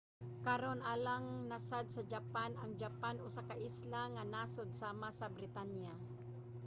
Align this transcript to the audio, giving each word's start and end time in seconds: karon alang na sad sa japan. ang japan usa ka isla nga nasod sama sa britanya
karon 0.45 0.79
alang 0.93 1.25
na 1.49 1.57
sad 1.69 1.85
sa 1.95 2.03
japan. 2.13 2.51
ang 2.57 2.71
japan 2.81 3.15
usa 3.27 3.41
ka 3.49 3.55
isla 3.67 4.01
nga 4.13 4.23
nasod 4.33 4.69
sama 4.81 5.09
sa 5.19 5.27
britanya 5.35 5.93